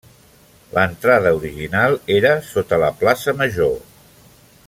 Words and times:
L'entrada 0.77 1.33
original 1.41 1.99
era 2.15 2.33
sota 2.47 2.81
la 2.85 2.91
plaça 3.03 3.37
major. 3.43 3.79